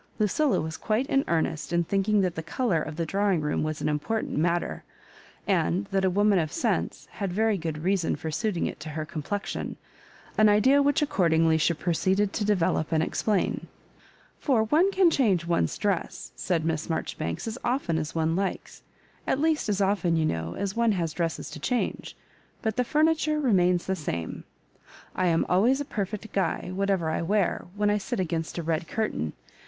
Lucilla 0.17 0.59
was 0.59 0.77
quite 0.77 1.05
in 1.11 1.23
earnest 1.27 1.71
in 1.71 1.83
thinking 1.83 2.21
that 2.21 2.33
the 2.33 2.41
colour 2.41 2.81
of 2.81 2.95
the 2.95 3.05
drawing 3.05 3.39
room 3.39 3.61
was 3.61 3.81
an 3.83 3.87
important 3.87 4.35
matter, 4.35 4.83
and 5.45 5.85
that 5.91 6.03
a 6.03 6.09
woman 6.09 6.39
of 6.39 6.51
sense 6.51 7.07
had 7.11 7.31
very 7.31 7.55
good 7.55 7.83
reason 7.83 8.15
for 8.15 8.31
suiting 8.31 8.65
it 8.65 8.79
to 8.79 8.89
her 8.89 9.05
complexion— 9.05 9.75
an 10.39 10.49
idea 10.49 10.81
which 10.81 11.03
ac 11.03 11.11
cordingly 11.11 11.55
she 11.59 11.71
proceeded 11.75 12.33
to 12.33 12.43
develop 12.43 12.91
and 12.91 13.03
explain." 13.03 13.67
For 14.39 14.63
one 14.63 14.89
can 14.91 15.11
change 15.11 15.45
one's 15.45 15.77
dress," 15.77 16.31
said 16.35 16.65
Miss 16.65 16.89
Marjoribanks," 16.89 17.47
as 17.47 17.59
often 17.63 17.99
as 17.99 18.15
one 18.15 18.35
likes— 18.35 18.81
at 19.27 19.39
least 19.39 19.69
as 19.69 19.81
often, 19.81 20.15
you 20.15 20.25
know, 20.25 20.55
as 20.55 20.75
one 20.75 20.93
has 20.93 21.13
dresses 21.13 21.51
to 21.51 21.59
change; 21.59 22.17
but 22.63 22.75
the 22.75 22.83
furniture 22.83 23.39
remains 23.39 23.85
the 23.85 23.95
same. 23.95 24.45
I 25.15 25.27
am 25.27 25.45
always 25.47 25.79
a 25.79 25.85
perfect 25.85 26.33
guy, 26.33 26.71
whatever 26.73 27.11
I 27.11 27.21
wear, 27.21 27.65
when 27.75 27.91
I 27.91 27.99
sit 27.99 28.19
against 28.19 28.57
a 28.57 28.63
red 28.63 28.87
curtain. 28.87 29.33